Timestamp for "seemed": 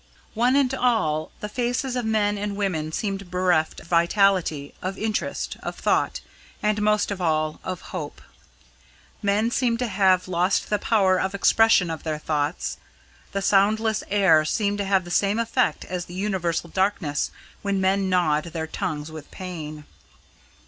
2.91-3.29, 9.51-9.77, 14.43-14.79